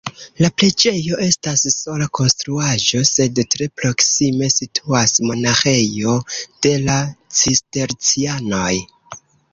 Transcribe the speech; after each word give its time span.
La 0.43 0.49
preĝejo 0.59 1.17
estas 1.25 1.65
sola 1.73 2.07
konstruaĵo, 2.19 3.03
sed 3.09 3.41
tre 3.55 3.67
proksime 3.81 4.49
situas 4.55 5.15
monaĥejo 5.29 6.17
de 6.65 6.73
la 6.89 6.97
cistercianoj. 7.43 8.75